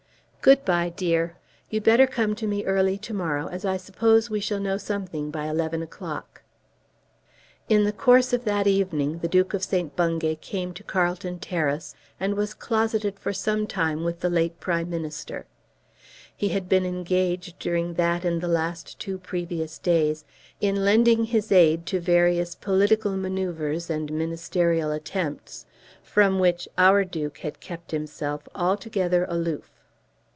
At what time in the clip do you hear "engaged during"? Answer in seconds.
16.87-17.93